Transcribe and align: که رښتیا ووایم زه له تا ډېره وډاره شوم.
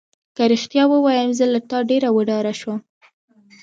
که 0.35 0.43
رښتیا 0.53 0.83
ووایم 0.89 1.31
زه 1.39 1.45
له 1.53 1.59
تا 1.69 1.77
ډېره 1.89 2.09
وډاره 2.13 2.53
شوم. 2.59 2.79